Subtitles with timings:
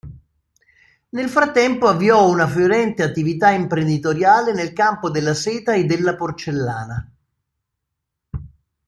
[1.09, 7.11] Nel frattempo avviò una fiorente attività imprenditoriale nel campo della seta e della porcellana.